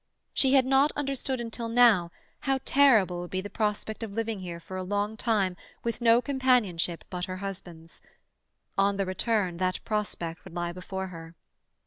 [0.33, 2.09] She had not understood until now
[2.39, 6.23] how terrible would be the prospect of living here for a long time with no
[6.23, 8.01] companionship but her husband's.
[8.79, 11.35] On the return that prospect would lie before her.